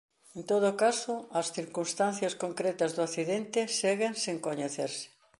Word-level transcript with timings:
En 0.37 0.41
todo 0.51 0.69
caso 0.83 1.13
as 1.39 1.47
circunstancias 1.57 2.33
concretas 2.43 2.91
do 2.95 3.01
accidente 3.07 3.59
seguen 3.79 4.13
sen 4.23 4.37
coñecerse. 4.47 5.07